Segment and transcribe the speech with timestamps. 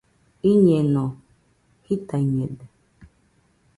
[0.51, 2.61] Iñeno.jitaiñede